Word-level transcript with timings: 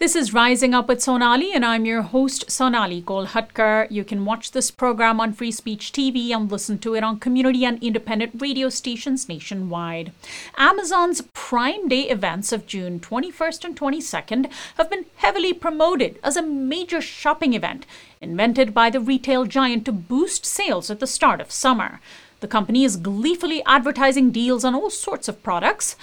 This 0.00 0.16
is 0.16 0.32
Rising 0.32 0.72
Up 0.72 0.88
with 0.88 1.02
Sonali, 1.02 1.52
and 1.52 1.62
I'm 1.62 1.84
your 1.84 2.00
host, 2.00 2.50
Sonali 2.50 3.02
Kolhatkar. 3.02 3.86
You 3.90 4.02
can 4.02 4.24
watch 4.24 4.52
this 4.52 4.70
program 4.70 5.20
on 5.20 5.34
Free 5.34 5.50
Speech 5.50 5.92
TV 5.92 6.30
and 6.30 6.50
listen 6.50 6.78
to 6.78 6.94
it 6.94 7.04
on 7.04 7.20
community 7.20 7.66
and 7.66 7.78
independent 7.84 8.40
radio 8.40 8.70
stations 8.70 9.28
nationwide. 9.28 10.12
Amazon's 10.56 11.20
Prime 11.34 11.86
Day 11.86 12.08
events 12.08 12.50
of 12.50 12.66
June 12.66 12.98
21st 12.98 13.62
and 13.62 13.76
22nd 13.78 14.50
have 14.78 14.88
been 14.88 15.04
heavily 15.16 15.52
promoted 15.52 16.18
as 16.24 16.34
a 16.34 16.42
major 16.42 17.02
shopping 17.02 17.52
event 17.52 17.84
invented 18.22 18.72
by 18.72 18.88
the 18.88 19.00
retail 19.00 19.44
giant 19.44 19.84
to 19.84 19.92
boost 19.92 20.46
sales 20.46 20.90
at 20.90 21.00
the 21.00 21.06
start 21.06 21.42
of 21.42 21.52
summer. 21.52 22.00
The 22.40 22.48
company 22.48 22.84
is 22.84 22.96
gleefully 22.96 23.62
advertising 23.66 24.30
deals 24.30 24.64
on 24.64 24.74
all 24.74 24.88
sorts 24.88 25.28
of 25.28 25.42
products. 25.42 25.94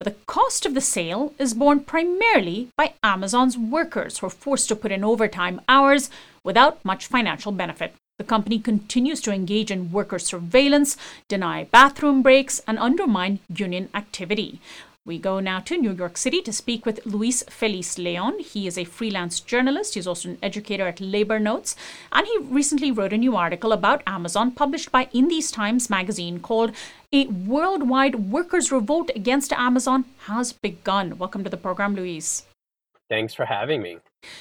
The 0.00 0.14
cost 0.26 0.66
of 0.66 0.74
the 0.74 0.82
sale 0.82 1.32
is 1.38 1.54
borne 1.54 1.80
primarily 1.80 2.68
by 2.76 2.92
Amazon's 3.02 3.56
workers 3.56 4.18
who 4.18 4.26
are 4.26 4.30
forced 4.30 4.68
to 4.68 4.76
put 4.76 4.92
in 4.92 5.02
overtime 5.02 5.62
hours 5.68 6.10
without 6.44 6.84
much 6.84 7.06
financial 7.06 7.50
benefit. 7.50 7.94
The 8.18 8.24
company 8.24 8.58
continues 8.58 9.22
to 9.22 9.32
engage 9.32 9.70
in 9.70 9.92
worker 9.92 10.18
surveillance, 10.18 10.98
deny 11.28 11.64
bathroom 11.64 12.22
breaks, 12.22 12.60
and 12.66 12.78
undermine 12.78 13.40
union 13.48 13.88
activity. 13.94 14.60
We 15.06 15.18
go 15.18 15.38
now 15.38 15.60
to 15.60 15.76
New 15.76 15.92
York 15.92 16.16
City 16.16 16.42
to 16.42 16.52
speak 16.52 16.84
with 16.84 17.06
Luis 17.06 17.44
Feliz 17.44 17.96
Leon. 17.96 18.40
He 18.40 18.66
is 18.66 18.76
a 18.76 18.82
freelance 18.82 19.38
journalist. 19.38 19.94
He's 19.94 20.08
also 20.08 20.30
an 20.30 20.38
educator 20.42 20.88
at 20.88 21.00
Labor 21.00 21.38
Notes. 21.38 21.76
And 22.10 22.26
he 22.26 22.38
recently 22.38 22.90
wrote 22.90 23.12
a 23.12 23.16
new 23.16 23.36
article 23.36 23.70
about 23.70 24.02
Amazon 24.04 24.50
published 24.50 24.90
by 24.90 25.08
In 25.12 25.28
These 25.28 25.52
Times 25.52 25.88
magazine 25.88 26.40
called 26.40 26.72
A 27.12 27.26
Worldwide 27.26 28.32
Workers' 28.32 28.72
Revolt 28.72 29.12
Against 29.14 29.52
Amazon 29.52 30.06
Has 30.26 30.52
Begun. 30.52 31.18
Welcome 31.18 31.44
to 31.44 31.50
the 31.50 31.56
program, 31.56 31.94
Luis. 31.94 32.44
Thanks 33.08 33.34
for 33.34 33.44
having 33.44 33.82
me. 33.82 33.98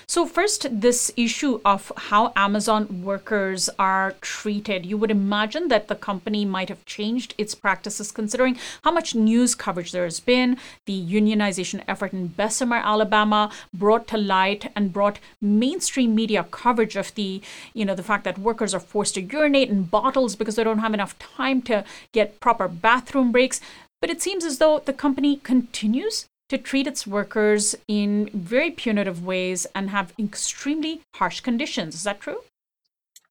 So, 0.08 0.26
first, 0.26 0.82
this 0.82 1.12
issue 1.16 1.62
of 1.64 1.92
how 1.96 2.34
Amazon 2.36 3.04
workers 3.04 3.70
are 3.77 4.16
treated. 4.22 4.84
You 4.84 4.98
would 4.98 5.12
imagine 5.12 5.68
that 5.68 5.88
the 5.88 5.96
company 5.96 6.46
might 6.46 6.70
have 6.70 6.84
changed 6.85 7.35
its 7.38 7.54
practices 7.54 8.12
considering 8.12 8.57
how 8.84 8.91
much 8.91 9.13
news 9.13 9.54
coverage 9.54 9.91
there 9.91 10.05
has 10.05 10.20
been. 10.20 10.57
The 10.88 10.99
unionization 10.99 11.84
effort 11.88 12.13
in 12.13 12.27
Bessemer, 12.27 12.77
Alabama, 12.77 13.52
brought 13.72 14.07
to 14.07 14.18
light 14.18 14.72
and 14.76 14.91
brought 14.91 15.20
mainstream 15.40 16.16
media 16.16 16.44
coverage 16.50 16.96
of 16.96 17.13
the, 17.13 17.41
you 17.76 17.85
know, 17.85 17.94
the 17.94 18.02
fact 18.02 18.24
that 18.24 18.40
workers 18.40 18.74
are 18.74 18.79
forced 18.79 19.13
to 19.16 19.22
urinate 19.22 19.70
in 19.70 19.84
bottles 19.84 20.35
because 20.35 20.55
they 20.55 20.63
don't 20.63 20.79
have 20.79 20.96
enough 20.96 21.20
time 21.20 21.62
to 21.63 21.84
get 22.12 22.40
proper 22.40 22.68
bathroom 22.68 23.32
breaks. 23.32 23.62
But 24.02 24.10
it 24.10 24.24
seems 24.24 24.44
as 24.44 24.57
though 24.57 24.79
the 24.79 24.94
company 24.94 25.38
continues 25.38 26.27
to 26.49 26.57
treat 26.57 26.88
its 26.88 27.07
workers 27.07 27.76
in 27.88 28.29
very 28.34 28.71
punitive 28.71 29.24
ways 29.26 29.65
and 29.74 29.90
have 29.90 30.13
extremely 30.20 31.01
harsh 31.15 31.40
conditions. 31.40 31.96
Is 31.96 32.04
that 32.04 32.20
true? 32.20 32.41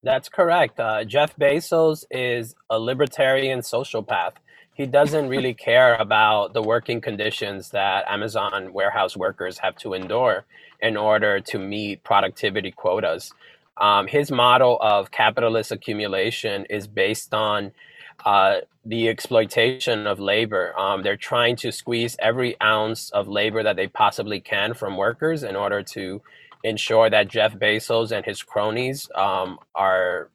That's 0.03 0.29
correct. 0.29 0.79
Uh, 0.79 1.05
Jeff 1.05 1.35
Bezos 1.37 2.05
is 2.11 2.55
a 2.69 2.79
libertarian 2.79 3.61
sociopath. 3.61 4.35
He 4.75 4.87
doesn't 4.87 5.29
really 5.29 5.55
care 5.71 5.95
about 5.95 6.53
the 6.53 6.63
working 6.63 7.01
conditions 7.01 7.71
that 7.71 8.05
Amazon 8.09 8.73
warehouse 8.73 9.17
workers 9.17 9.59
have 9.59 9.77
to 9.77 9.95
endure 9.95 10.45
in 10.83 10.97
order 10.97 11.41
to 11.41 11.59
meet 11.59 12.05
productivity 12.05 12.71
quotas. 12.71 13.33
Um, 13.77 14.07
his 14.07 14.31
model 14.31 14.79
of 14.81 15.11
capitalist 15.11 15.73
accumulation 15.73 16.67
is 16.67 16.87
based 16.87 17.33
on 17.33 17.73
uh, 18.25 18.57
the 18.85 19.09
exploitation 19.09 20.07
of 20.07 20.21
labor. 20.21 20.79
Um, 20.79 21.03
they're 21.03 21.17
trying 21.17 21.57
to 21.57 21.73
squeeze 21.73 22.17
every 22.19 22.61
ounce 22.61 23.11
of 23.11 23.29
labor 23.29 23.63
that 23.63 23.77
they 23.77 23.87
possibly 23.87 24.41
can 24.41 24.75
from 24.75 24.97
workers 24.97 25.43
in 25.43 25.57
order 25.57 25.83
to 25.83 26.23
ensure 26.63 27.11
that 27.11 27.29
Jeff 27.29 27.55
Bezos 27.55 28.11
and 28.11 28.25
his 28.25 28.43
cronies 28.43 29.09
um, 29.15 29.59
are, 29.75 30.31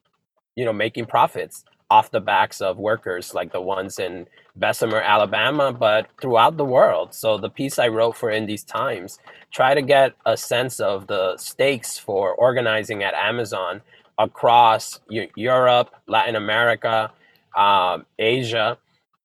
you 0.56 0.64
know, 0.64 0.72
making 0.72 1.06
profits 1.06 1.64
off 1.90 2.10
the 2.10 2.20
backs 2.20 2.60
of 2.60 2.78
workers 2.78 3.34
like 3.34 3.52
the 3.52 3.60
ones 3.60 3.98
in 3.98 4.26
Bessemer, 4.54 5.00
Alabama, 5.00 5.72
but 5.72 6.08
throughout 6.20 6.56
the 6.56 6.64
world. 6.64 7.14
So 7.14 7.38
the 7.38 7.50
piece 7.50 7.78
I 7.78 7.88
wrote 7.88 8.16
for 8.16 8.30
In 8.30 8.46
These 8.46 8.64
Times 8.64 9.18
try 9.52 9.74
to 9.74 9.82
get 9.82 10.14
a 10.24 10.36
sense 10.36 10.78
of 10.78 11.08
the 11.08 11.36
stakes 11.36 11.98
for 11.98 12.34
organizing 12.34 13.02
at 13.02 13.14
Amazon 13.14 13.82
across 14.18 15.00
Europe, 15.08 15.90
Latin 16.06 16.36
America, 16.36 17.10
um, 17.56 18.06
Asia. 18.18 18.78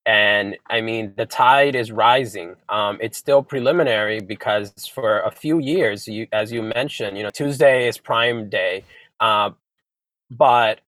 And 0.06 0.56
I 0.70 0.82
mean, 0.82 1.14
the 1.18 1.26
tide 1.26 1.76
is 1.76 1.92
rising. 1.92 2.56
Um, 2.70 3.00
it's 3.02 3.18
still 3.18 3.42
preliminary 3.42 4.22
because 4.22 4.72
for 4.94 5.22
a 5.22 5.32
few 5.32 5.60
years, 5.60 6.08
you, 6.08 6.28
as 6.32 6.52
you 6.52 6.62
mentioned, 6.62 7.18
you 7.18 7.24
know, 7.24 7.32
Tuesday 7.32 7.88
is 7.88 7.98
Prime 7.98 8.48
Day, 8.50 8.84
uh, 9.20 9.50
but 10.30 10.82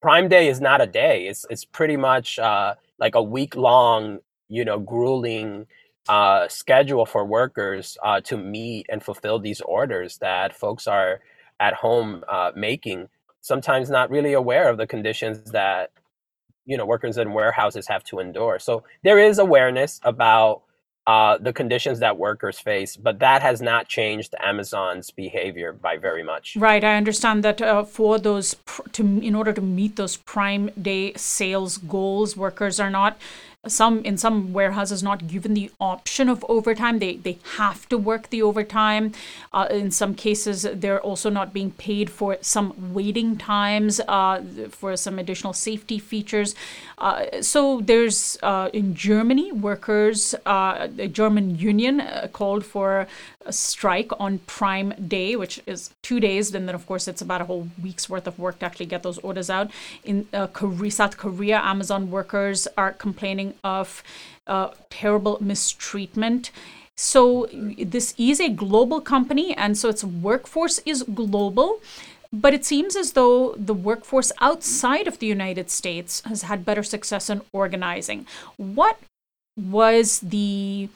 Prime 0.00 0.28
Day 0.28 0.48
is 0.48 0.60
not 0.60 0.80
a 0.80 0.86
day. 0.86 1.26
It's 1.26 1.46
it's 1.50 1.64
pretty 1.64 1.96
much 1.96 2.38
uh, 2.38 2.74
like 2.98 3.14
a 3.14 3.22
week 3.22 3.54
long, 3.54 4.18
you 4.48 4.64
know, 4.64 4.78
grueling 4.80 5.66
uh, 6.08 6.48
schedule 6.48 7.06
for 7.06 7.24
workers 7.24 7.96
uh, 8.02 8.20
to 8.22 8.36
meet 8.36 8.86
and 8.88 9.02
fulfill 9.02 9.38
these 9.38 9.60
orders 9.60 10.18
that 10.18 10.54
folks 10.54 10.86
are 10.86 11.20
at 11.60 11.74
home 11.74 12.24
uh, 12.28 12.52
making. 12.54 13.08
Sometimes 13.40 13.90
not 13.90 14.10
really 14.10 14.32
aware 14.32 14.68
of 14.68 14.78
the 14.78 14.86
conditions 14.86 15.50
that 15.52 15.90
you 16.66 16.76
know 16.76 16.86
workers 16.86 17.18
in 17.18 17.32
warehouses 17.32 17.86
have 17.88 18.04
to 18.04 18.18
endure. 18.18 18.58
So 18.58 18.84
there 19.02 19.18
is 19.18 19.38
awareness 19.38 20.00
about 20.02 20.62
uh, 21.06 21.36
the 21.38 21.52
conditions 21.52 21.98
that 21.98 22.16
workers 22.16 22.58
face, 22.58 22.96
but 22.96 23.18
that 23.18 23.42
has 23.42 23.60
not 23.60 23.88
changed 23.88 24.34
Amazon's 24.40 25.10
behavior 25.10 25.72
by 25.72 25.98
very 25.98 26.22
much. 26.22 26.56
Right, 26.56 26.82
I 26.82 26.96
understand 26.96 27.44
that 27.44 27.60
uh, 27.60 27.84
for 27.84 28.18
those 28.18 28.54
pr- 28.54 28.88
to 28.92 29.02
in 29.02 29.34
order 29.34 29.52
to 29.52 29.60
meet 29.60 29.96
those 29.96 30.16
Prime 30.16 30.70
Day 30.80 31.12
sales 31.14 31.76
goals, 31.76 32.36
workers 32.36 32.80
are 32.80 32.90
not 32.90 33.18
some 33.66 34.04
in 34.04 34.16
some 34.16 34.52
warehouses 34.52 35.02
not 35.02 35.26
given 35.26 35.54
the 35.54 35.70
option 35.80 36.28
of 36.28 36.44
overtime. 36.48 36.98
They 36.98 37.16
they 37.16 37.38
have 37.56 37.88
to 37.88 37.98
work 37.98 38.30
the 38.30 38.42
overtime. 38.42 39.12
Uh, 39.52 39.66
in 39.70 39.90
some 39.90 40.14
cases 40.14 40.66
they're 40.74 41.00
also 41.00 41.30
not 41.30 41.52
being 41.52 41.70
paid 41.72 42.10
for 42.10 42.36
some 42.40 42.92
waiting 42.92 43.36
times 43.36 44.00
uh, 44.08 44.42
for 44.70 44.96
some 44.96 45.18
additional 45.18 45.52
safety 45.52 45.98
features. 45.98 46.54
Uh, 46.98 47.42
so 47.42 47.80
there's 47.80 48.38
uh, 48.42 48.70
in 48.72 48.94
germany 48.94 49.50
workers 49.52 50.34
uh, 50.46 50.88
a 50.98 51.08
german 51.08 51.58
union 51.58 52.00
uh, 52.00 52.28
called 52.32 52.64
for 52.64 53.06
a 53.46 53.52
strike 53.52 54.10
on 54.18 54.38
prime 54.46 54.94
day 55.08 55.36
which 55.36 55.60
is 55.66 55.90
two 56.02 56.20
days. 56.20 56.54
And 56.54 56.68
then 56.68 56.74
of 56.74 56.86
course 56.86 57.08
it's 57.08 57.22
about 57.22 57.40
a 57.40 57.44
whole 57.44 57.68
week's 57.82 58.08
worth 58.08 58.26
of 58.26 58.38
work 58.38 58.58
to 58.60 58.66
actually 58.66 58.86
get 58.86 59.02
those 59.02 59.18
orders 59.18 59.50
out. 59.50 59.70
In 60.04 60.26
south 60.90 61.16
korea 61.16 61.58
amazon 61.58 62.10
workers 62.10 62.68
are 62.76 62.92
complaining 62.92 63.53
of 63.62 64.02
uh, 64.46 64.70
terrible 64.90 65.38
mistreatment. 65.40 66.50
So 66.96 67.48
this 67.78 68.14
is 68.18 68.40
a 68.40 68.48
global 68.48 69.00
company, 69.00 69.54
and 69.56 69.76
so 69.76 69.88
its 69.88 70.04
workforce 70.04 70.80
is 70.86 71.02
global. 71.02 71.80
But 72.32 72.52
it 72.52 72.64
seems 72.64 72.96
as 72.96 73.12
though 73.12 73.54
the 73.56 73.74
workforce 73.74 74.32
outside 74.40 75.06
of 75.06 75.20
the 75.20 75.26
United 75.26 75.70
States 75.70 76.20
has 76.22 76.42
had 76.42 76.64
better 76.64 76.82
success 76.82 77.30
in 77.30 77.42
organizing. 77.52 78.26
What 78.56 78.98
was 79.56 80.18
the 80.18 80.88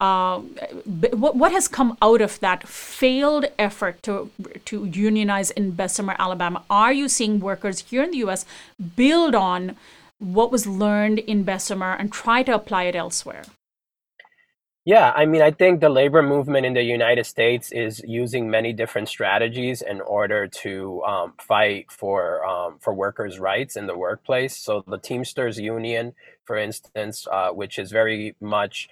uh, 0.00 0.40
what, 0.40 1.36
what 1.36 1.52
has 1.52 1.68
come 1.68 1.96
out 2.02 2.20
of 2.20 2.38
that 2.40 2.68
failed 2.68 3.46
effort 3.58 4.02
to 4.02 4.30
to 4.66 4.84
unionize 4.84 5.50
in 5.52 5.70
Bessemer, 5.70 6.16
Alabama? 6.18 6.62
Are 6.68 6.92
you 6.92 7.08
seeing 7.08 7.40
workers 7.40 7.80
here 7.80 8.02
in 8.02 8.10
the 8.10 8.18
U.S. 8.18 8.44
build 8.96 9.34
on 9.34 9.76
what 10.24 10.50
was 10.50 10.66
learned 10.66 11.18
in 11.20 11.42
Bessemer 11.42 11.94
and 11.94 12.12
try 12.12 12.42
to 12.42 12.54
apply 12.54 12.84
it 12.84 12.96
elsewhere? 12.96 13.44
Yeah, 14.86 15.12
I 15.16 15.24
mean, 15.24 15.40
I 15.40 15.50
think 15.50 15.80
the 15.80 15.88
labor 15.88 16.22
movement 16.22 16.66
in 16.66 16.74
the 16.74 16.82
United 16.82 17.24
States 17.24 17.72
is 17.72 18.02
using 18.06 18.50
many 18.50 18.74
different 18.74 19.08
strategies 19.08 19.80
in 19.80 20.02
order 20.02 20.46
to 20.46 21.02
um, 21.04 21.32
fight 21.38 21.90
for 21.90 22.44
um, 22.44 22.78
for 22.80 22.92
workers' 22.92 23.38
rights 23.38 23.76
in 23.76 23.86
the 23.86 23.96
workplace. 23.96 24.54
So 24.58 24.84
the 24.86 24.98
Teamsters 24.98 25.58
Union, 25.58 26.12
for 26.44 26.58
instance, 26.58 27.26
uh, 27.32 27.48
which 27.50 27.78
is 27.78 27.92
very 27.92 28.36
much 28.40 28.90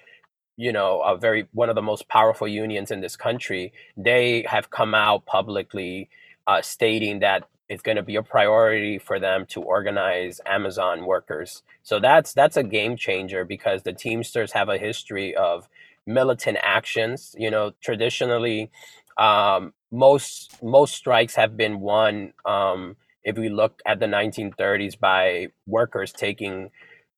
you 0.57 0.71
know 0.71 1.01
a 1.01 1.15
very 1.15 1.47
one 1.51 1.69
of 1.69 1.75
the 1.75 1.81
most 1.83 2.07
powerful 2.07 2.47
unions 2.47 2.89
in 2.89 3.01
this 3.01 3.15
country, 3.15 3.71
they 3.95 4.45
have 4.49 4.71
come 4.71 4.95
out 4.95 5.27
publicly 5.27 6.09
uh, 6.47 6.63
stating 6.63 7.19
that 7.19 7.47
it's 7.73 7.81
going 7.81 7.97
to 7.97 8.03
be 8.03 8.15
a 8.15 8.23
priority 8.23 8.99
for 8.99 9.19
them 9.19 9.45
to 9.47 9.61
organize 9.61 10.39
Amazon 10.45 11.05
workers. 11.05 11.63
So 11.81 11.99
that's 11.99 12.31
that's 12.31 12.55
a 12.55 12.63
game 12.63 12.95
changer 12.95 13.43
because 13.43 13.81
the 13.81 13.93
Teamsters 13.93 14.51
have 14.51 14.69
a 14.69 14.77
history 14.77 15.35
of 15.35 15.67
militant 16.05 16.59
actions. 16.61 17.35
You 17.37 17.49
know, 17.49 17.73
traditionally, 17.81 18.69
um, 19.17 19.73
most 19.91 20.61
most 20.61 20.93
strikes 20.93 21.35
have 21.35 21.57
been 21.57 21.79
won. 21.79 22.33
Um, 22.45 22.95
if 23.23 23.37
we 23.37 23.49
look 23.49 23.81
at 23.85 23.99
the 23.99 24.05
1930s, 24.05 24.99
by 24.99 25.47
workers 25.65 26.11
taking 26.11 26.69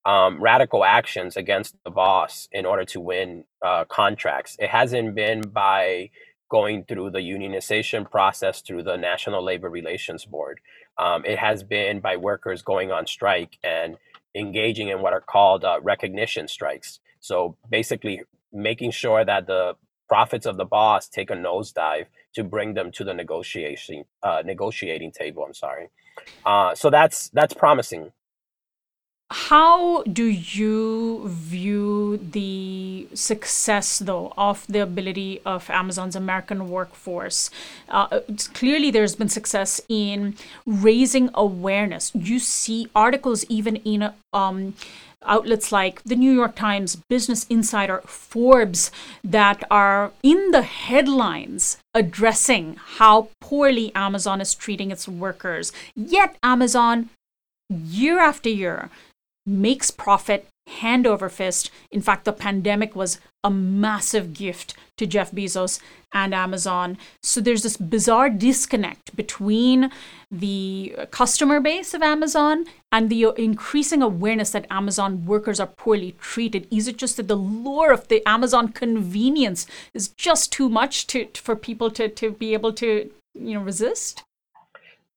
um, 0.06 0.42
radical 0.42 0.86
actions 0.86 1.36
against 1.36 1.76
the 1.84 1.90
boss 1.90 2.48
in 2.52 2.66
order 2.66 2.86
to 2.86 3.00
win 3.00 3.44
uh, 3.62 3.86
contracts. 3.86 4.56
It 4.60 4.70
hasn't 4.70 5.16
been 5.16 5.42
by 5.42 6.12
going 6.50 6.84
through 6.86 7.12
the 7.12 7.20
unionization 7.20 8.10
process 8.10 8.62
through 8.62 8.84
the 8.84 8.98
National 8.98 9.44
Labor 9.44 9.70
Relations 9.70 10.26
Board. 10.26 10.60
Um, 10.98 11.26
it 11.26 11.40
has 11.40 11.64
been 11.64 12.00
by 12.00 12.16
workers 12.18 12.62
going 12.62 12.92
on 12.92 13.08
strike 13.08 13.58
and 13.64 13.98
engaging 14.36 14.90
in 14.90 15.02
what 15.02 15.14
are 15.14 15.22
called 15.22 15.64
uh, 15.64 15.80
recognition 15.82 16.48
strikes. 16.48 17.00
So 17.20 17.58
basically, 17.70 18.22
making 18.54 18.92
sure 18.92 19.26
that 19.26 19.48
the 19.48 19.76
profits 20.08 20.46
of 20.46 20.58
the 20.58 20.66
boss 20.66 21.10
take 21.10 21.32
a 21.32 21.34
nosedive 21.34 22.06
to 22.36 22.44
bring 22.44 22.74
them 22.74 22.92
to 22.92 23.04
the 23.04 23.14
negotiation 23.14 24.06
uh, 24.24 24.44
negotiating 24.46 25.12
table. 25.12 25.44
I'm 25.44 25.54
sorry. 25.54 25.90
Uh, 26.46 26.76
so 26.76 26.90
that's 26.90 27.30
that's 27.30 27.54
promising. 27.54 28.12
How 29.32 30.04
do 30.04 30.26
you 30.26 31.24
view 31.28 32.18
the 32.18 33.08
success, 33.16 33.98
though, 33.98 34.34
of 34.38 34.68
the 34.68 34.80
ability 34.80 35.42
of 35.44 35.68
Amazon's 35.72 36.16
American 36.16 36.70
workforce? 36.70 37.50
Uh, 37.90 38.20
clearly, 38.54 38.92
there's 38.92 39.16
been 39.16 39.30
success 39.30 39.82
in 39.90 40.36
raising 40.68 41.32
awareness. 41.34 42.12
You 42.14 42.38
see 42.38 42.88
articles 42.96 43.44
even 43.50 43.78
in 43.78 44.12
um, 44.32 44.76
outlets 45.26 45.72
like 45.72 46.04
the 46.04 46.16
New 46.16 46.32
York 46.32 46.56
Times, 46.56 46.96
Business 47.10 47.48
Insider, 47.50 48.02
Forbes 48.06 48.92
that 49.24 49.64
are 49.72 50.12
in 50.22 50.52
the 50.52 50.62
headlines 50.62 51.78
addressing 51.96 52.78
how 52.98 53.30
poorly 53.42 53.92
Amazon 53.96 54.40
is 54.40 54.54
treating 54.54 54.92
its 54.92 55.08
workers. 55.08 55.72
Yet, 55.96 56.38
Amazon, 56.44 57.10
year 57.70 58.20
after 58.20 58.50
year, 58.50 58.92
makes 59.46 59.92
profit 59.92 60.48
hand 60.68 61.06
over 61.06 61.30
fist. 61.30 61.70
In 61.92 62.02
fact, 62.02 62.26
the 62.26 62.34
pandemic 62.34 62.96
was 62.96 63.20
a 63.44 63.52
massive 63.52 64.34
gift 64.34 64.74
to 64.98 65.06
Jeff 65.06 65.32
Bezos 65.32 65.80
and 66.12 66.34
Amazon. 66.34 66.98
So 67.22 67.40
there's 67.40 67.62
this 67.64 67.78
bizarre 67.78 68.30
disconnect 68.30 69.16
between 69.16 69.92
the 70.32 70.96
customer 71.12 71.60
base 71.60 71.94
of 71.94 72.02
Amazon 72.02 72.66
and 72.92 73.10
the 73.10 73.28
increasing 73.38 74.02
awareness 74.02 74.52
that 74.52 74.66
Amazon 74.72 75.26
workers 75.26 75.60
are 75.60 75.68
poorly 75.68 76.16
treated. 76.20 76.68
Is 76.72 76.88
it 76.88 76.98
just 76.98 77.18
that 77.18 77.28
the 77.28 77.36
lure 77.36 77.92
of 77.92 78.08
the 78.08 78.28
Amazon 78.28 78.70
convenience 78.70 79.68
is 79.94 80.08
just 80.08 80.52
too 80.52 80.70
much 80.70 81.06
to 81.08 81.28
for 81.36 81.56
people 81.56 81.92
to, 81.92 82.10
to 82.10 82.32
be 82.32 82.54
able 82.54 82.74
to 82.74 83.12
you 83.36 83.54
know 83.54 83.62
resist? 83.62 84.24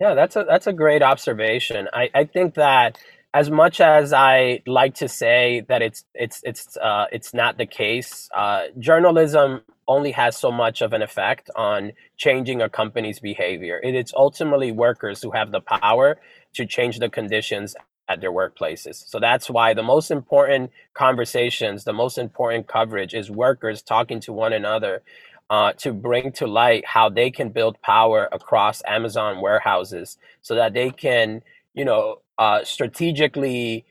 Yeah, 0.01 0.15
that's 0.15 0.37
a 0.37 0.45
that's 0.45 0.67
a 0.67 0.73
great 0.73 1.03
observation. 1.03 1.89
I, 1.93 2.11
I 2.15 2.25
think 2.25 2.55
that 2.55 2.99
as 3.35 3.51
much 3.51 3.81
as 3.81 4.13
I 4.13 4.63
like 4.67 4.95
to 4.97 5.09
say 5.09 5.65
that 5.69 5.83
it's 5.83 6.05
it's 6.15 6.41
it's 6.45 6.77
uh, 6.77 7.07
it's 7.13 7.35
not 7.35 7.59
the 7.59 7.67
case, 7.67 8.29
uh, 8.35 8.65
journalism 8.79 9.61
only 9.87 10.13
has 10.13 10.37
so 10.37 10.51
much 10.51 10.83
of 10.83 10.93
an 10.93 11.03
effect 11.03 11.51
on 11.57 11.93
changing 12.17 12.63
a 12.63 12.69
company's 12.69 13.21
behavior. 13.21 13.81
It 13.83 13.95
is 13.95 14.13
ultimately 14.17 14.73
workers 14.73 15.23
who 15.23 15.31
have 15.33 15.51
the 15.51 15.61
power 15.61 16.19
to 16.55 16.67
change 16.67 16.99
the 16.99 17.09
conditions 17.09 17.75
at 18.09 18.21
their 18.21 18.33
workplaces. 18.33 19.07
So 19.07 19.21
that's 19.21 19.51
why 19.51 19.75
the 19.75 19.83
most 19.83 20.11
important 20.11 20.71
conversations, 20.95 21.85
the 21.85 21.93
most 21.93 22.19
important 22.19 22.67
coverage 22.67 23.15
is 23.15 23.31
workers 23.31 23.83
talking 23.83 24.21
to 24.21 24.33
one 24.33 24.53
another 24.53 25.03
uh, 25.51 25.73
to 25.75 25.93
bring 25.93 26.33
to 26.33 26.47
light 26.47 26.85
how 26.87 27.09
they 27.09 27.31
can 27.31 27.51
build 27.51 27.81
power 27.83 28.29
across 28.33 28.83
Amazon 28.87 29.41
warehouses 29.41 30.19
so 30.43 30.55
that 30.55 30.75
they 30.75 30.91
can, 30.91 31.43
you 31.75 31.85
know, 31.85 32.21
uh, 32.38 32.64
strategically 32.64 33.85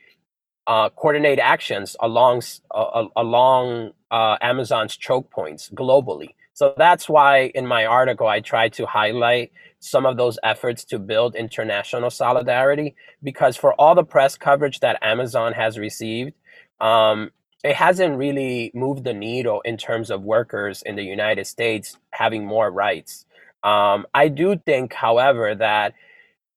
uh, 0.67 0.89
coordinate 0.89 1.39
actions 1.39 1.95
along 1.99 2.41
uh, 2.71 3.05
along 3.15 3.91
Amazon's 4.11 4.95
choke 4.97 5.29
points 5.31 5.69
globally. 5.73 6.35
So 6.53 6.73
that's 6.75 7.07
why 7.07 7.51
in 7.53 7.67
my 7.67 7.85
article 7.85 8.27
I 8.27 8.39
try 8.39 8.69
to 8.69 8.85
highlight 8.87 9.51
some 9.79 10.05
of 10.05 10.17
those 10.17 10.39
efforts 10.43 10.83
to 10.85 10.97
build 10.97 11.35
international 11.35 12.09
solidarity 12.09 12.95
because 13.21 13.55
for 13.55 13.73
all 13.75 13.93
the 13.93 14.03
press 14.03 14.37
coverage 14.37 14.79
that 14.79 14.97
Amazon 15.03 15.53
has 15.53 15.77
received, 15.77 16.33
um, 16.81 17.31
it 17.63 17.75
hasn't 17.75 18.17
really 18.17 18.71
moved 18.73 19.03
the 19.03 19.13
needle 19.13 19.61
in 19.61 19.77
terms 19.77 20.09
of 20.09 20.23
workers 20.23 20.81
in 20.83 20.95
the 20.95 21.03
United 21.03 21.45
States 21.45 21.97
having 22.11 22.45
more 22.45 22.71
rights. 22.71 23.25
Um, 23.63 24.05
I 24.13 24.27
do 24.29 24.57
think, 24.57 24.93
however, 24.93 25.55
that 25.55 25.93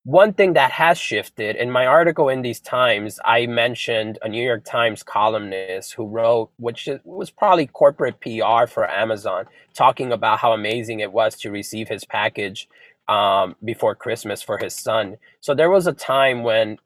one 0.04 0.32
thing 0.32 0.54
that 0.54 0.70
has 0.72 0.98
shifted 0.98 1.56
in 1.56 1.70
my 1.70 1.86
article 1.86 2.28
in 2.28 2.42
these 2.42 2.60
times 2.60 3.20
i 3.24 3.46
mentioned 3.46 4.18
a 4.22 4.28
new 4.28 4.42
york 4.42 4.64
times 4.64 5.02
columnist 5.02 5.92
who 5.94 6.06
wrote 6.06 6.50
which 6.58 6.88
was 7.04 7.30
probably 7.30 7.66
corporate 7.66 8.18
pr 8.20 8.66
for 8.66 8.88
amazon 8.90 9.44
talking 9.74 10.10
about 10.12 10.38
how 10.38 10.52
amazing 10.52 11.00
it 11.00 11.12
was 11.12 11.36
to 11.36 11.50
receive 11.50 11.88
his 11.88 12.04
package 12.04 12.68
um, 13.08 13.56
before 13.64 13.94
christmas 13.94 14.40
for 14.42 14.58
his 14.58 14.74
son. 14.74 15.16
So 15.40 15.54
there 15.54 15.70
was 15.70 15.86
a 15.86 15.92
time 15.92 16.44
when 16.44 16.78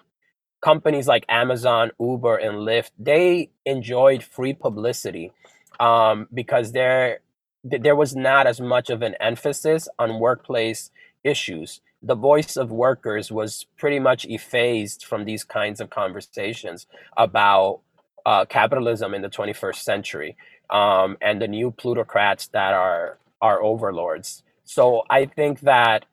companies 0.63 1.07
like 1.07 1.25
amazon 1.29 1.91
uber 2.01 2.37
and 2.37 2.59
lyft 2.59 2.91
they 2.99 3.51
enjoyed 3.67 4.23
free 4.23 4.55
publicity 4.55 5.33
um, 5.81 6.27
because 6.35 6.73
there 6.73 7.21
there 7.63 7.97
was 7.97 8.17
not 8.17 8.47
as 8.47 8.61
much 8.61 8.91
of 8.91 9.03
an 9.03 9.15
emphasis 9.21 9.89
on 9.99 10.19
workplace 10.19 10.91
issues 11.25 11.81
the 12.05 12.15
voice 12.15 12.57
of 12.57 12.71
workers 12.71 13.33
was 13.33 13.67
pretty 13.79 13.99
much 13.99 14.27
effaced 14.27 15.07
from 15.07 15.25
these 15.25 15.43
kinds 15.43 15.81
of 15.81 15.89
conversations 15.89 16.87
about 17.17 17.81
uh, 18.27 18.45
capitalism 18.45 19.15
in 19.15 19.23
the 19.23 19.29
21st 19.29 19.77
century 19.77 20.37
um, 20.69 21.17
and 21.23 21.41
the 21.41 21.49
new 21.49 21.71
plutocrats 21.71 22.49
that 22.49 22.75
are 22.75 23.19
our 23.41 23.63
overlords. 23.63 24.43
So 24.65 25.05
I 25.09 25.25
think 25.25 25.61
that 25.61 26.05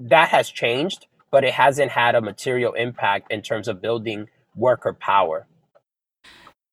that 0.00 0.28
has 0.30 0.50
changed, 0.50 1.06
but 1.30 1.44
it 1.44 1.54
hasn't 1.54 1.92
had 1.92 2.14
a 2.16 2.20
material 2.20 2.72
impact 2.72 3.32
in 3.32 3.42
terms 3.42 3.68
of 3.68 3.80
building 3.80 4.28
worker 4.56 4.92
power. 4.92 5.46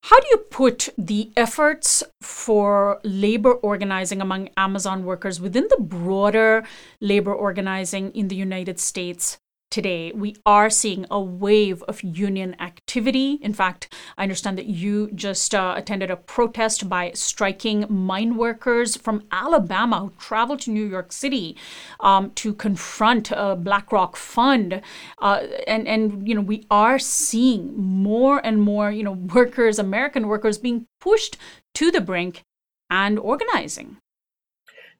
How 0.04 0.20
do 0.20 0.28
you 0.32 0.38
put 0.38 0.90
the 0.98 1.32
efforts 1.38 2.04
for 2.22 3.00
labor 3.06 3.54
organizing 3.54 4.20
among 4.20 4.50
Amazon 4.58 5.06
workers 5.06 5.40
within 5.40 5.68
the 5.70 5.78
broader 5.80 6.66
labor 7.00 7.34
organizing 7.34 8.12
in 8.12 8.28
the 8.28 8.36
United 8.36 8.82
States 8.82 9.38
today. 9.74 10.12
We 10.14 10.36
are 10.46 10.70
seeing 10.70 11.08
a 11.10 11.20
wave 11.20 11.82
of 11.84 12.04
union 12.04 12.56
activity. 12.60 13.40
In 13.42 13.56
fact, 13.56 13.92
I 14.20 14.22
understand 14.22 14.56
that 14.60 14.68
you 14.68 15.10
just 15.16 15.56
uh, 15.56 15.74
attended 15.76 16.12
a 16.12 16.16
protest 16.16 16.88
by 16.88 17.12
striking 17.16 17.88
mine 17.90 18.38
workers 18.38 18.96
from 18.96 19.24
Alabama 19.32 20.00
who 20.00 20.12
traveled 20.20 20.60
to 20.62 20.72
New 20.72 20.86
York 20.86 21.12
City 21.12 21.58
um, 22.00 22.30
to 22.36 22.54
confront 22.54 23.32
a 23.32 23.56
BlackRock 23.56 24.16
fund. 24.16 24.80
Uh, 25.18 25.48
and, 25.66 25.88
and, 25.88 26.28
you 26.28 26.36
know, 26.36 26.42
we 26.42 26.68
are 26.70 27.00
seeing 27.00 27.76
more 27.76 28.46
and 28.46 28.62
more, 28.62 28.92
you 28.92 29.04
know, 29.04 29.14
workers, 29.14 29.80
American 29.80 30.28
workers 30.28 30.60
being 30.60 30.86
pushed 31.02 31.36
to 31.74 31.90
the 31.90 32.02
brink 32.02 32.44
and 32.92 33.18
organizing. 33.18 33.98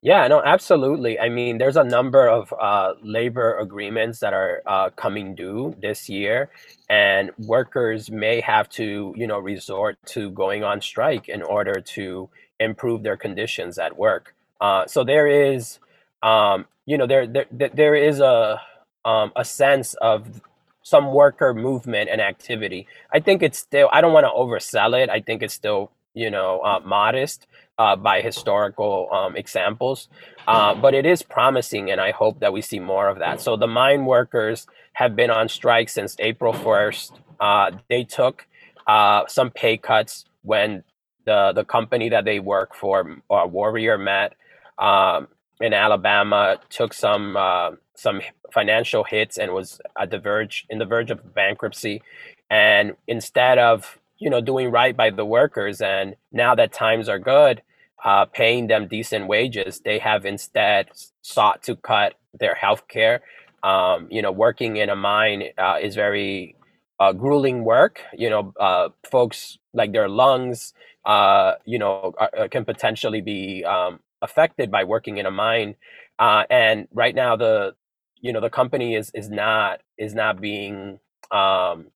Yeah, 0.04 0.28
no, 0.28 0.44
absolutely. 0.44 1.18
I 1.18 1.30
mean, 1.30 1.60
there's 1.60 1.78
a 1.78 1.84
number 1.84 2.28
of 2.28 2.54
uh, 2.62 2.96
labor 3.02 3.58
agreements 3.58 4.20
that 4.20 4.34
are 4.34 4.62
uh, 4.68 4.90
coming 4.92 5.34
due 5.34 5.76
this 5.82 6.10
year, 6.10 6.50
and 6.90 7.32
workers 7.40 8.12
may 8.12 8.42
have 8.42 8.68
to, 8.72 9.14
you 9.18 9.28
know, 9.28 9.40
resort 9.40 9.98
to 10.08 10.30
going 10.32 10.62
on 10.66 10.82
strike 10.82 11.30
in 11.30 11.42
order 11.42 11.80
to 11.96 12.30
improve 12.60 13.04
their 13.04 13.16
conditions 13.16 13.80
at 13.80 13.98
work. 13.98 14.36
Uh, 14.60 14.86
so 14.88 15.06
there 15.06 15.28
is, 15.28 15.80
um, 16.22 16.66
you 16.86 16.98
know, 16.98 17.08
there 17.08 17.26
there 17.26 17.48
there 17.74 17.96
is 17.96 18.20
a 18.20 18.62
um, 19.06 19.32
a 19.38 19.46
sense 19.46 19.94
of 20.02 20.42
some 20.84 21.14
worker 21.14 21.54
movement 21.54 22.10
and 22.12 22.20
activity. 22.20 22.88
I 23.14 23.22
think 23.22 23.42
it's 23.42 23.58
still. 23.60 23.90
I 23.94 24.02
don't 24.02 24.14
want 24.14 24.26
to 24.26 24.32
oversell 24.32 25.02
it. 25.02 25.10
I 25.10 25.22
think 25.22 25.42
it's 25.44 25.54
still, 25.54 25.92
you 26.14 26.30
know, 26.30 26.60
uh, 26.60 26.82
modest 26.84 27.48
uh, 27.78 27.96
by 27.96 28.22
historical 28.22 29.10
um, 29.12 29.36
examples. 29.36 30.10
Uh, 30.48 30.76
but 30.76 30.94
it 30.94 31.06
is 31.06 31.24
promising, 31.24 31.92
and 31.92 32.00
I 32.00 32.12
hope 32.12 32.40
that 32.40 32.54
we 32.54 32.62
see 32.62 32.80
more 32.80 33.08
of 33.08 33.20
that. 33.20 33.42
So 33.42 33.56
the 33.56 33.68
mine 33.68 34.06
workers 34.06 34.68
have 34.94 35.16
been 35.16 35.30
on 35.30 35.50
strike 35.50 35.90
since 35.90 36.16
April 36.20 36.54
1st. 36.54 37.12
Uh, 37.40 37.72
they 37.90 38.04
took 38.04 38.48
uh, 38.88 39.24
some 39.28 39.50
pay 39.50 39.78
cuts 39.78 40.26
when 40.44 40.84
the, 41.26 41.54
the 41.54 41.64
company 41.64 42.10
that 42.10 42.26
they 42.26 42.40
work 42.40 42.76
for, 42.76 43.18
uh, 43.30 43.46
Warrior 43.48 43.98
Met 43.98 44.36
um, 44.78 45.28
in 45.62 45.74
Alabama, 45.74 46.60
took 46.70 46.94
some 46.94 47.38
uh, 47.38 47.72
some 47.96 48.22
financial 48.52 49.04
hits 49.04 49.38
and 49.38 49.52
was 49.54 49.80
at 50.00 50.12
the 50.12 50.20
verge 50.20 50.66
in 50.70 50.80
the 50.80 50.86
verge 50.86 51.12
of 51.12 51.34
bankruptcy. 51.34 52.02
And 52.50 52.96
instead 53.08 53.58
of 53.58 53.98
you 54.24 54.30
know, 54.30 54.42
doing 54.42 54.72
right 54.72 54.96
by 54.96 55.10
the 55.10 55.26
workers. 55.26 55.82
And 55.82 56.16
now 56.32 56.56
that 56.56 56.74
times 56.74 57.10
are 57.10 57.20
good, 57.20 57.62
uh, 58.04 58.26
paying 58.26 58.68
them 58.68 58.88
decent 58.88 59.28
wages, 59.28 59.82
they 59.84 60.00
have 60.00 60.26
instead 60.26 60.90
sought 61.22 61.64
to 61.64 61.76
cut 61.76 62.16
their 62.34 62.56
health 62.56 62.88
care. 62.88 63.22
Um, 63.64 64.08
you 64.12 64.22
know, 64.22 64.32
working 64.32 64.78
in 64.78 64.90
a 64.90 64.96
mine 64.96 65.44
uh, 65.58 65.78
is 65.82 65.96
very 65.96 66.56
uh, 67.00 67.14
grueling 67.14 67.64
work. 67.64 68.02
You 68.14 68.30
know, 68.30 68.54
uh, 68.60 68.90
folks 69.10 69.58
like 69.74 69.94
their 69.94 70.10
lungs, 70.10 70.74
uh, 71.06 71.54
you 71.66 71.80
know, 71.80 72.14
uh, 72.20 72.48
can 72.50 72.66
potentially 72.66 73.22
be 73.22 73.64
um, 73.66 74.00
affected 74.22 74.72
by 74.72 74.84
working 74.84 75.18
in 75.18 75.26
a 75.26 75.32
mine. 75.32 75.76
And 76.20 76.88
right 76.94 77.16
now, 77.16 77.36
the 77.36 77.76
you 78.22 78.34
know 78.34 78.42
the 78.42 78.50
company 78.50 78.96
is 78.96 79.12
is 79.14 79.30
not 79.30 79.82
is 79.98 80.14
not 80.16 80.42
being 80.42 81.00
um, 81.32 81.88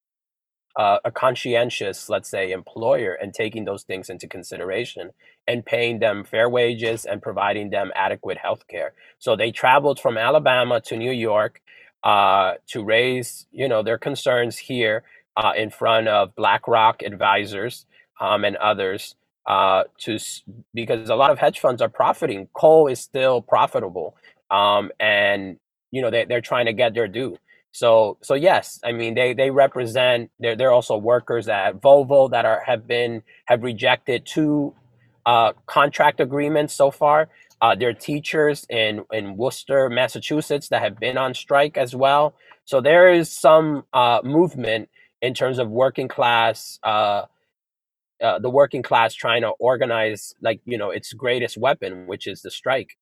uh, 0.77 0.99
a 1.05 1.11
conscientious, 1.11 2.09
let's 2.09 2.29
say, 2.29 2.51
employer 2.51 3.13
and 3.13 3.33
taking 3.33 3.65
those 3.65 3.83
things 3.83 4.09
into 4.09 4.27
consideration 4.27 5.11
and 5.47 5.65
paying 5.65 5.99
them 5.99 6.23
fair 6.25 6.49
wages 6.49 7.05
and 7.05 7.21
providing 7.21 7.71
them 7.71 7.91
adequate 7.95 8.39
health 8.39 8.67
care. 8.69 8.93
So 9.19 9.35
they 9.35 9.51
traveled 9.51 9.99
from 9.99 10.17
Alabama 10.17 10.81
to 10.83 10.97
New 10.97 11.11
York 11.13 11.61
uh, 12.03 12.55
to 12.69 12.83
raise, 12.83 13.47
you 13.51 13.67
know, 13.69 13.83
their 13.83 13.99
concerns 13.99 14.57
here 14.59 15.03
uh, 15.37 15.53
in 15.57 15.71
front 15.71 16.07
of 16.09 16.35
BlackRock 16.35 17.03
advisors 17.03 17.87
um, 18.21 18.45
and 18.45 18.57
others 18.57 19.15
uh, 19.47 19.83
to 19.99 20.19
because 20.73 21.09
a 21.09 21.15
lot 21.15 21.31
of 21.31 21.39
hedge 21.39 21.59
funds 21.59 21.81
are 21.81 21.89
profiting. 21.89 22.47
Coal 22.53 22.87
is 22.87 22.99
still 23.01 23.41
profitable, 23.41 24.15
um, 24.51 24.91
and 24.99 25.57
you 25.91 26.01
know 26.01 26.11
they, 26.11 26.25
they're 26.25 26.41
trying 26.41 26.65
to 26.67 26.73
get 26.73 26.93
their 26.93 27.07
due. 27.07 27.37
So 27.77 28.17
so 28.23 28.33
yes, 28.33 28.79
I 28.83 28.91
mean 28.91 29.13
they 29.13 29.35
they 29.35 29.51
represent 29.51 30.31
they're 30.39 30.55
they're 30.55 30.71
also 30.71 30.97
workers 30.97 31.47
at 31.47 31.79
Volvo 31.79 32.27
that 32.31 32.43
are 32.43 32.63
have 32.65 32.87
been 32.87 33.21
have 33.45 33.61
rejected 33.61 34.25
two 34.25 34.73
uh, 35.27 35.53
contract 35.67 36.19
agreements 36.19 36.73
so 36.73 36.89
far. 36.89 37.29
Uh, 37.61 37.75
there 37.75 37.89
are 37.89 37.93
teachers 37.93 38.65
in 38.71 39.05
in 39.13 39.37
Worcester, 39.37 39.91
Massachusetts 39.91 40.69
that 40.69 40.81
have 40.81 40.99
been 40.99 41.19
on 41.19 41.35
strike 41.35 41.77
as 41.77 41.95
well. 41.95 42.33
So 42.65 42.81
there 42.81 43.13
is 43.13 43.31
some 43.31 43.83
uh, 43.93 44.21
movement 44.23 44.89
in 45.21 45.35
terms 45.35 45.59
of 45.59 45.69
working 45.69 46.07
class. 46.07 46.79
Uh, 46.81 47.25
uh, 48.23 48.39
the 48.39 48.49
working 48.49 48.81
class 48.81 49.13
trying 49.13 49.43
to 49.43 49.49
organize 49.59 50.33
like 50.41 50.61
you 50.65 50.79
know 50.79 50.89
its 50.89 51.13
greatest 51.13 51.57
weapon 51.57 52.07
which 52.07 52.25
is 52.25 52.41
the 52.41 52.49
strike 52.49 52.97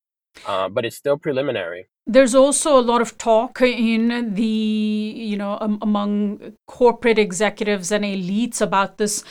uh, 0.45 0.69
but 0.69 0.85
it's 0.85 0.95
still 0.95 1.17
preliminary. 1.17 1.87
There's 2.07 2.35
also 2.35 2.77
a 2.77 2.81
lot 2.81 3.01
of 3.01 3.17
talk 3.17 3.61
in 3.61 4.35
the 4.35 4.43
you 4.43 5.37
know 5.37 5.57
um, 5.59 5.79
among 5.81 6.53
corporate 6.67 7.17
executives 7.17 7.91
and 7.91 8.05
elites 8.05 8.61
about 8.61 8.97
this 8.97 9.23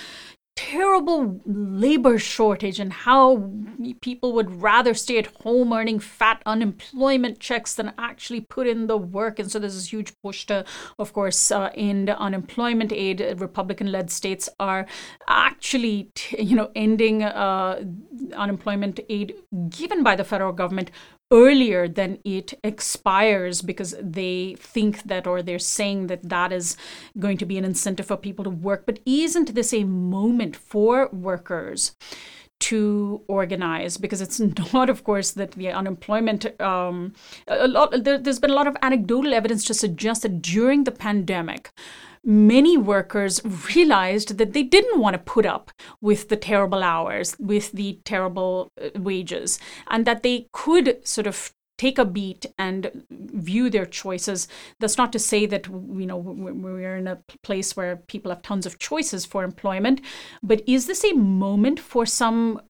terrible 0.57 1.41
labor 1.45 2.17
shortage 2.17 2.79
and 2.79 2.93
how 2.93 3.51
people 4.01 4.33
would 4.33 4.63
rather 4.63 4.95
stay 4.95 5.19
at 5.19 5.27
home 5.43 5.73
earning 5.73 5.99
fat 5.99 6.41
unemployment 6.47 7.41
checks 7.41 7.75
than 7.75 7.93
actually 7.99 8.41
put 8.41 8.67
in 8.67 8.87
the 8.87 8.97
work. 8.97 9.39
And 9.39 9.51
so 9.51 9.59
there's 9.59 9.75
this 9.75 9.93
huge 9.93 10.13
push 10.23 10.47
to, 10.47 10.65
of 10.99 11.13
course, 11.13 11.51
uh, 11.51 11.71
end 11.75 12.09
unemployment 12.09 12.93
aid. 12.93 13.21
Republican-led 13.39 14.11
states 14.11 14.49
are 14.61 14.87
actually, 15.29 16.11
you 16.39 16.55
know, 16.55 16.71
ending 16.77 17.25
uh, 17.25 17.83
unemployment 18.35 19.01
aid 19.09 19.35
given 19.71 20.05
by 20.05 20.15
the 20.15 20.25
federal 20.25 20.53
government 20.53 20.91
earlier 21.35 21.89
than 21.89 22.19
it 22.25 22.55
expires 22.63 23.61
because 23.61 23.97
they 24.01 24.55
think 24.59 25.03
that 25.03 25.27
or 25.27 25.43
they're 25.43 25.59
saying 25.59 26.07
that 26.07 26.29
that 26.29 26.53
is 26.53 26.77
going 27.19 27.37
to 27.39 27.45
be 27.45 27.59
an 27.59 27.65
incentive 27.65 28.07
for 28.07 28.17
people 28.17 28.45
to 28.45 28.51
work. 28.51 28.87
But 28.87 29.01
isn't 29.05 29.55
this 29.55 29.75
a 29.75 29.85
moment 29.85 30.57
for 30.57 31.09
workers? 31.13 31.97
to 32.61 33.21
organize 33.27 33.99
because 33.99 34.21
it's 34.23 34.41
not 34.73 34.89
of 34.89 35.03
course 35.05 35.33
that 35.33 35.51
the 35.53 35.71
unemployment 35.71 36.59
um, 36.61 37.13
a 37.49 37.67
lot 37.69 37.93
there, 38.05 38.23
has 38.25 38.39
been 38.39 38.51
a 38.51 38.55
lot 38.55 38.69
of 38.69 38.77
anecdotal 38.81 39.35
evidence 39.35 39.65
to 39.65 39.75
suggest 39.75 40.23
that 40.23 40.41
during 40.41 40.85
the 40.85 40.93
pandemic 40.93 41.73
many 42.25 42.77
workers 42.77 43.41
realized 43.75 44.39
that 44.39 44.53
they 44.53 44.63
didn't 44.63 45.01
want 45.01 45.15
to 45.15 45.19
put 45.19 45.47
up 45.47 45.71
with 46.01 46.29
the 46.29 46.37
terrible 46.37 46.83
hours, 46.83 47.37
with 47.39 47.73
the 47.73 48.01
terrible 48.05 48.73
uh, 48.81 48.89
wages, 48.99 49.59
and 49.89 50.07
that 50.07 50.23
they 50.23 50.49
could 50.53 51.07
sort 51.07 51.27
of 51.27 51.53
take 51.77 51.99
a 51.99 52.05
beat 52.05 52.47
and 52.57 53.05
view 53.11 53.69
their 53.69 53.85
choices. 53.85 54.47
That's 54.79 54.97
not 54.97 55.13
to 55.13 55.19
say 55.19 55.45
that 55.47 55.67
you 55.67 56.07
know 56.07 56.17
we're 56.17 56.97
in 56.97 57.09
a 57.09 57.19
place 57.43 57.77
where 57.77 57.97
people 57.97 58.31
have 58.31 58.43
tons 58.43 58.65
of 58.65 58.79
choices 58.79 59.27
for 59.27 59.43
employment 59.43 60.01
but 60.43 60.63
is 60.67 60.87
this 60.87 61.05
a 61.05 61.15
moment 61.15 61.81
for 61.81 62.07
some 62.07 62.61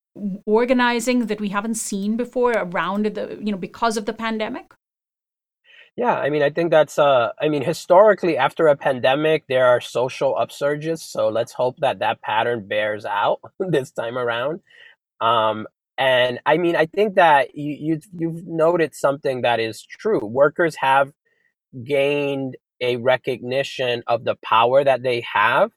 organizing 0.46 1.26
that 1.26 1.40
we 1.40 1.48
haven't 1.48 1.74
seen 1.74 2.16
before 2.16 2.52
around 2.52 3.06
the 3.06 3.38
you 3.42 3.50
know 3.50 3.58
because 3.58 3.96
of 3.96 4.06
the 4.06 4.12
pandemic 4.12 4.72
yeah, 5.96 6.14
I 6.14 6.28
mean, 6.30 6.42
I 6.42 6.50
think 6.50 6.70
that's 6.70 6.98
uh 6.98 7.30
I 7.40 7.48
mean, 7.48 7.62
historically 7.62 8.36
after 8.36 8.66
a 8.66 8.76
pandemic 8.76 9.44
there 9.48 9.66
are 9.66 9.80
social 9.80 10.34
upsurges, 10.34 10.98
so 11.00 11.28
let's 11.28 11.52
hope 11.52 11.76
that 11.80 12.00
that 12.00 12.20
pattern 12.22 12.66
bears 12.66 13.04
out 13.04 13.40
this 13.60 13.90
time 13.92 14.18
around. 14.18 14.60
Um 15.20 15.66
and 15.98 16.40
I 16.46 16.58
mean, 16.58 16.76
I 16.76 16.86
think 16.86 17.16
that 17.16 17.56
you 17.56 17.76
you've, 17.80 18.04
you've 18.18 18.46
noted 18.46 18.94
something 18.94 19.42
that 19.42 19.60
is 19.60 19.82
true. 19.84 20.24
Workers 20.26 20.76
have 20.76 21.12
gained 21.84 22.56
a 22.80 22.96
recognition 22.96 24.02
of 24.06 24.24
the 24.24 24.36
power 24.36 24.84
that 24.84 25.02
they 25.02 25.22
have, 25.32 25.70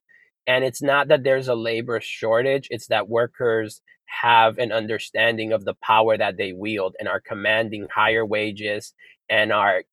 and 0.48 0.64
it's 0.66 0.82
not 0.82 1.10
that 1.10 1.24
there's 1.24 1.48
a 1.48 1.56
labor 1.56 2.00
shortage, 2.02 2.68
it's 2.72 2.88
that 2.88 3.10
workers 3.10 3.82
have 4.08 4.58
an 4.60 4.72
understanding 4.72 5.52
of 5.54 5.66
the 5.66 5.76
power 5.76 6.18
that 6.18 6.38
they 6.38 6.54
wield 6.54 6.96
and 7.00 7.08
are 7.10 7.22
commanding 7.22 7.88
higher 7.94 8.26
wages 8.26 8.94
and 9.30 9.52
are 9.54 9.84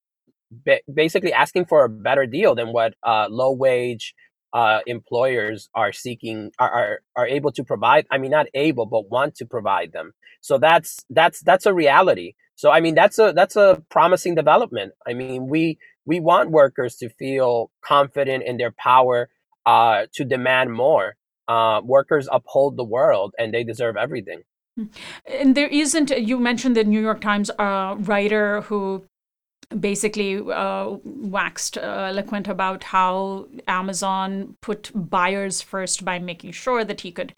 basically 0.92 1.32
asking 1.32 1.66
for 1.66 1.84
a 1.84 1.88
better 1.88 2.26
deal 2.26 2.54
than 2.54 2.73
what 2.73 2.94
uh, 3.02 3.26
low 3.30 3.52
wage 3.52 4.14
uh, 4.54 4.80
employers 4.87 5.68
are 5.75 5.92
seeking 5.92 6.52
are, 6.58 6.70
are 6.70 7.00
are 7.16 7.26
able 7.26 7.50
to 7.52 7.64
provide. 7.64 8.06
I 8.11 8.18
mean, 8.18 8.30
not 8.30 8.46
able, 8.54 8.87
but 8.87 9.11
want 9.11 9.34
to 9.37 9.46
provide 9.46 9.92
them. 9.92 10.12
So 10.40 10.58
that's 10.58 11.04
that's 11.11 11.40
that's 11.40 11.66
a 11.66 11.75
reality. 11.75 12.34
So 12.54 12.70
I 12.70 12.80
mean, 12.80 12.94
that's 12.94 13.18
a 13.18 13.32
that's 13.32 13.56
a 13.56 13.82
promising 13.90 14.34
development. 14.37 14.92
I 15.06 15.14
mean, 15.14 15.49
we 15.49 15.78
we 16.06 16.20
want 16.20 16.50
workers 16.50 16.96
to 16.96 17.08
feel 17.08 17.70
confident 17.84 18.44
in 18.44 18.56
their 18.56 18.70
power 18.70 19.28
uh, 19.66 20.06
to 20.12 20.25
demand 20.25 20.73
more. 20.73 21.16
Uh, 21.49 21.80
workers 21.84 22.28
uphold 22.30 22.76
the 22.76 22.84
world, 22.84 23.34
and 23.38 23.52
they 23.52 23.64
deserve 23.64 23.96
everything. 23.96 24.42
Hmm. 24.76 24.87
And 25.26 25.54
there 25.54 25.68
isn't. 25.68 26.11
You 26.11 26.38
mentioned 26.38 26.76
the 26.76 26.84
New 26.84 27.00
York 27.00 27.20
Times 27.20 27.50
uh, 27.58 27.96
writer 27.99 28.62
who 28.62 29.04
basically 29.80 30.38
uh, 30.38 30.97
waxed 31.04 31.78
uh, 31.78 32.06
eloquent 32.11 32.49
about 32.49 32.85
how 32.85 33.47
Amazon 33.66 34.56
put 34.61 34.90
buyers 34.94 35.62
first 35.62 36.04
by 36.04 36.18
making 36.18 36.52
sure 36.52 36.85
that 36.85 37.00
he 37.00 37.11
could 37.11 37.35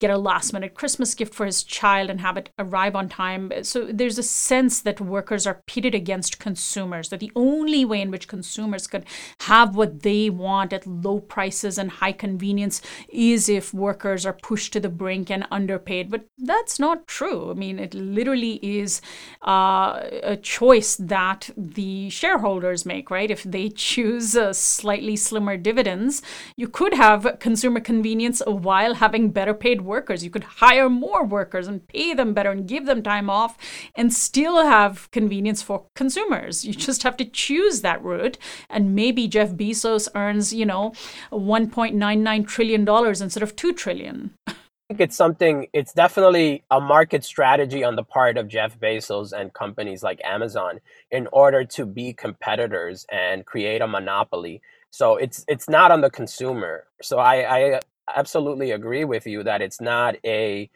get 0.00 0.10
a 0.10 0.18
last 0.18 0.52
minute 0.52 0.74
Christmas 0.74 1.14
gift 1.14 1.34
for 1.34 1.44
his 1.44 1.64
child 1.64 2.08
and 2.08 2.20
have 2.20 2.36
it 2.36 2.50
arrive 2.58 2.94
on 2.94 3.08
time. 3.08 3.52
So 3.62 3.86
there's 3.86 4.18
a 4.18 4.22
sense 4.22 4.80
that 4.82 5.00
workers 5.00 5.46
are 5.46 5.62
pitted 5.66 5.94
against 5.94 6.38
consumers, 6.38 7.08
that 7.08 7.20
the 7.20 7.32
only 7.34 7.84
way 7.84 8.00
in 8.00 8.10
which 8.10 8.28
consumers 8.28 8.86
could 8.86 9.04
have 9.40 9.74
what 9.74 10.02
they 10.02 10.30
want 10.30 10.72
at 10.72 10.86
low 10.86 11.20
prices 11.20 11.78
and 11.78 11.90
high 11.90 12.12
convenience 12.12 12.80
is 13.08 13.48
if 13.48 13.74
workers 13.74 14.24
are 14.24 14.32
pushed 14.32 14.72
to 14.72 14.80
the 14.80 14.88
brink 14.88 15.30
and 15.30 15.46
underpaid. 15.50 16.10
But 16.10 16.26
that's 16.38 16.78
not 16.78 17.06
true. 17.06 17.50
I 17.50 17.54
mean, 17.54 17.78
it 17.78 17.94
literally 17.94 18.60
is 18.62 19.00
uh, 19.46 20.00
a 20.22 20.36
choice 20.36 20.96
that 20.96 21.50
the 21.74 22.10
shareholders 22.10 22.86
make, 22.86 23.10
right? 23.10 23.30
If 23.30 23.42
they 23.42 23.68
choose 23.68 24.34
a 24.34 24.54
slightly 24.54 25.16
slimmer 25.16 25.56
dividends, 25.56 26.22
you 26.56 26.68
could 26.68 26.94
have 26.94 27.38
consumer 27.40 27.80
convenience 27.80 28.42
while 28.46 28.94
having 28.94 29.30
better 29.30 29.54
paid 29.54 29.82
workers. 29.82 30.24
You 30.24 30.30
could 30.30 30.44
hire 30.44 30.88
more 30.88 31.24
workers 31.24 31.66
and 31.68 31.86
pay 31.86 32.14
them 32.14 32.34
better 32.34 32.50
and 32.50 32.66
give 32.66 32.86
them 32.86 33.02
time 33.02 33.30
off 33.30 33.56
and 33.94 34.12
still 34.12 34.64
have 34.64 35.10
convenience 35.10 35.62
for 35.62 35.86
consumers. 35.94 36.64
You 36.64 36.72
just 36.72 37.02
have 37.02 37.16
to 37.18 37.24
choose 37.24 37.80
that 37.82 38.02
route. 38.02 38.38
And 38.68 38.94
maybe 38.94 39.28
Jeff 39.28 39.50
Bezos 39.50 40.08
earns, 40.14 40.52
you 40.52 40.66
know, 40.66 40.92
$1.99 41.32 42.46
trillion 42.46 42.88
instead 42.88 43.42
of 43.42 43.56
$2 43.56 43.76
trillion. 43.76 44.30
Think 44.88 45.00
it's 45.00 45.16
something, 45.16 45.66
it's 45.74 45.92
definitely 45.92 46.64
a 46.70 46.80
market 46.80 47.22
strategy 47.24 47.84
on 47.84 47.96
the 47.96 48.04
part 48.04 48.38
of 48.38 48.48
Jeff 48.48 48.80
Bezos 48.80 49.32
and 49.32 49.52
companies 49.52 50.02
like 50.02 50.20
Amazon 50.24 50.80
in 51.10 51.28
order 51.30 51.64
to 51.64 51.84
be 51.84 52.14
competitors 52.14 53.04
and 53.12 53.44
create 53.44 53.82
a 53.82 53.86
monopoly. 53.86 54.62
So 54.90 55.16
it's 55.16 55.44
it's 55.46 55.68
not 55.68 55.90
on 55.90 56.00
the 56.00 56.10
consumer. 56.10 56.86
So 57.02 57.18
I, 57.18 57.74
I 57.76 57.80
absolutely 58.16 58.70
agree 58.70 59.04
with 59.04 59.26
you 59.26 59.42
that 59.42 59.60
it's 59.60 59.80
not 59.80 60.16
a 60.24 60.70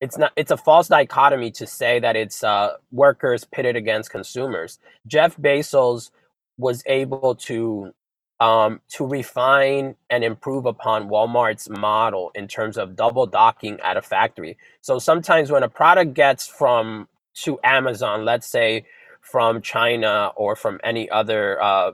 it's 0.00 0.18
not 0.18 0.32
it's 0.36 0.50
a 0.50 0.58
false 0.58 0.88
dichotomy 0.88 1.50
to 1.52 1.66
say 1.66 1.98
that 2.00 2.16
it's 2.16 2.44
uh, 2.44 2.74
workers 2.92 3.44
pitted 3.44 3.76
against 3.76 4.10
consumers. 4.10 4.78
Jeff 5.06 5.38
Bezos 5.38 6.10
was 6.58 6.82
able 6.86 7.34
to 7.36 7.94
um, 8.40 8.80
to 8.90 9.06
refine 9.06 9.96
and 10.10 10.24
improve 10.24 10.66
upon 10.66 11.08
Walmart's 11.08 11.70
model 11.70 12.32
in 12.34 12.48
terms 12.48 12.78
of 12.78 12.96
double 12.96 13.26
docking 13.26 13.80
at 13.80 13.96
a 13.96 14.02
factory. 14.02 14.58
So 14.82 14.98
sometimes 14.98 15.50
when 15.50 15.62
a 15.64 15.68
product 15.70 16.14
gets 16.14 16.46
from 16.48 17.08
to 17.44 17.60
Amazon, 17.64 18.24
let's 18.24 18.46
say 18.48 18.86
from 19.22 19.62
China 19.62 20.32
or 20.36 20.56
from 20.56 20.80
any 20.84 21.10
other 21.10 21.62
uh, 21.62 21.92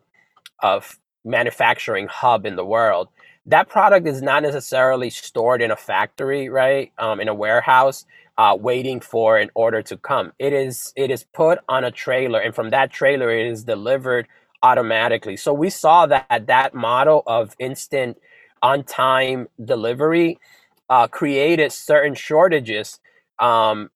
of 0.63 0.99
manufacturing 1.25 2.09
hub 2.09 2.47
in 2.47 2.57
the 2.57 2.67
world, 2.67 3.09
that 3.47 3.69
product 3.69 4.07
is 4.09 4.23
not 4.23 4.43
necessarily 4.43 5.11
stored 5.11 5.63
in 5.63 5.71
a 5.71 5.77
factory, 5.77 6.49
right? 6.51 6.93
Um, 6.99 7.21
in 7.21 7.29
a 7.29 7.35
warehouse. 7.35 8.07
uh, 8.39 8.57
waiting 8.61 9.01
for 9.01 9.39
an 9.39 9.51
order 9.55 9.83
to 9.83 9.97
come. 9.97 10.33
It 10.39 10.53
is 10.53 10.93
it 10.97 11.11
is 11.11 11.25
put 11.25 11.59
on 11.69 11.85
a 11.85 11.91
trailer, 11.91 12.41
and 12.41 12.55
from 12.55 12.71
that 12.71 12.91
trailer, 12.91 13.31
it 13.31 13.47
is 13.47 13.65
delivered 13.65 14.27
automatically. 14.63 15.37
So 15.37 15.53
we 15.53 15.71
saw 15.71 16.07
that 16.07 16.47
that 16.47 16.75
model 16.75 17.23
of 17.27 17.55
instant 17.59 18.19
on 18.63 18.85
time 18.85 19.49
delivery 19.63 20.39
uh, 20.89 21.07
created 21.07 21.73
certain 21.73 22.15
shortages 22.15 23.01
um, 23.39 23.91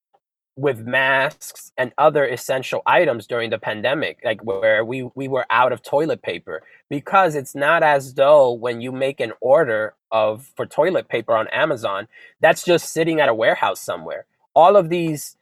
with 0.56 0.78
masks 0.80 1.72
and 1.76 1.92
other 1.98 2.24
essential 2.26 2.80
items 2.86 3.26
during 3.26 3.50
the 3.50 3.58
pandemic, 3.58 4.20
like 4.24 4.42
where 4.44 4.84
we, 4.84 5.08
we 5.14 5.26
were 5.26 5.44
out 5.50 5.72
of 5.72 5.82
toilet 5.82 6.22
paper. 6.22 6.62
Because 6.88 7.34
it's 7.34 7.54
not 7.54 7.82
as 7.82 8.14
though 8.14 8.52
when 8.52 8.80
you 8.80 8.92
make 8.92 9.20
an 9.20 9.32
order 9.40 9.94
of 10.12 10.52
for 10.56 10.64
toilet 10.64 11.08
paper 11.08 11.34
on 11.34 11.48
Amazon, 11.48 12.06
that's 12.40 12.64
just 12.64 12.92
sitting 12.92 13.20
at 13.20 13.28
a 13.28 13.34
warehouse 13.34 13.80
somewhere. 13.80 14.26
All 14.54 14.76
of 14.76 14.88
these 14.88 15.36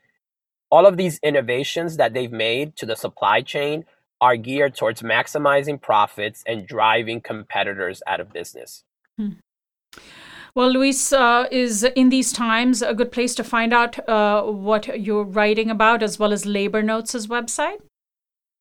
all 0.71 0.87
of 0.87 0.97
these 0.97 1.21
innovations 1.23 1.99
that 1.99 2.14
they've 2.14 2.33
made 2.33 2.75
to 2.76 2.87
the 2.87 2.97
supply 2.97 3.43
chain 3.43 3.85
are 4.23 4.37
geared 4.37 4.76
towards 4.76 5.02
maximizing 5.02 5.79
profits 5.79 6.45
and 6.47 6.67
driving 6.67 7.21
competitors 7.21 8.02
out 8.07 8.21
of 8.21 8.33
business. 8.33 8.85
Hmm. 9.19 9.33
Well, 10.55 10.71
Luis, 10.71 11.12
uh, 11.12 11.47
is 11.50 11.83
in 11.83 12.11
these 12.11 12.33
times 12.33 12.83
a 12.83 12.95
good 12.95 13.11
place 13.11 13.35
to 13.35 13.45
find 13.45 13.73
out 13.73 14.09
uh, 14.09 14.43
what 14.45 15.00
you're 15.00 15.25
writing 15.25 15.71
about, 15.71 16.02
as 16.02 16.19
well 16.21 16.33
as 16.33 16.47
Labor 16.47 16.83
Notes' 16.83 17.26
website? 17.26 17.81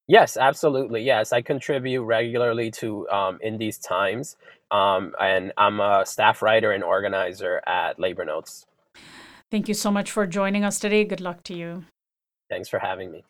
Yes, 0.07 0.35
absolutely. 0.35 1.03
Yes, 1.03 1.31
I 1.31 1.41
contribute 1.41 2.01
regularly 2.01 2.71
to 2.71 3.07
um, 3.09 3.37
in 3.41 3.57
these 3.57 3.77
times, 3.77 4.37
um, 4.71 5.13
and 5.19 5.53
I'm 5.57 5.79
a 5.79 6.05
staff 6.05 6.41
writer 6.41 6.71
and 6.71 6.83
organizer 6.83 7.61
at 7.67 7.99
Labor 7.99 8.25
Notes. 8.25 8.65
Thank 9.51 9.67
you 9.67 9.75
so 9.75 9.91
much 9.91 10.09
for 10.09 10.25
joining 10.25 10.63
us 10.63 10.79
today. 10.79 11.03
Good 11.03 11.21
luck 11.21 11.43
to 11.43 11.53
you. 11.53 11.83
Thanks 12.49 12.67
for 12.67 12.79
having 12.79 13.11
me. 13.11 13.23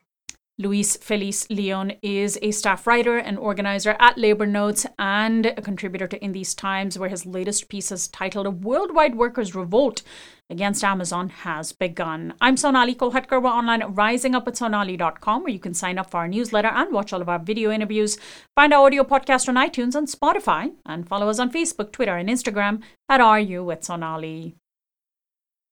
Luis 0.58 0.96
Feliz 0.98 1.50
Leon 1.50 1.94
is 2.04 2.38
a 2.42 2.52
staff 2.52 2.86
writer 2.86 3.18
and 3.18 3.40
organizer 3.40 3.96
at 4.00 4.18
Labor 4.18 4.46
Notes 4.46 4.86
and 5.00 5.48
a 5.48 5.62
contributor 5.62 6.08
to 6.08 6.24
In 6.24 6.34
These 6.34 6.54
Times, 6.54 7.00
where 7.00 7.10
his 7.10 7.26
latest 7.26 7.68
piece 7.68 7.92
is 7.92 8.08
titled 8.08 8.46
A 8.46 8.52
Worldwide 8.52 9.16
Workers' 9.16 9.56
Revolt 9.56 10.04
Against 10.52 10.84
Amazon 10.84 11.30
Has 11.30 11.72
Begun. 11.72 12.36
I'm 12.42 12.58
Sonali 12.58 12.94
Kolhatkar. 12.94 13.42
We're 13.42 13.50
online 13.50 13.82
at 13.82 13.96
risingup@sonali.com, 13.96 15.44
where 15.44 15.54
you 15.54 15.60
can 15.60 15.74
sign 15.74 15.98
up 15.98 16.12
for 16.12 16.18
our 16.18 16.28
newsletter 16.28 16.68
and 16.68 16.92
watch 16.92 17.12
all 17.12 17.22
of 17.22 17.30
our 17.30 17.40
video 17.40 17.72
interviews. 17.72 18.20
Find 18.56 18.74
our 18.74 18.86
audio 18.86 19.04
podcast 19.04 19.50
on 19.50 19.56
iTunes 19.56 19.96
and 19.96 20.08
Spotify, 20.08 20.74
and 20.86 21.08
follow 21.08 21.30
us 21.30 21.40
on 21.40 21.52
Facebook, 21.52 21.92
Twitter, 21.92 22.18
and 22.18 22.30
Instagram 22.30 22.82
at 23.10 23.22
RU 23.22 23.64
with 23.64 23.84
Sonali. 23.84 24.58